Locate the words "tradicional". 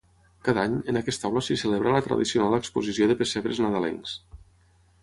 2.09-2.59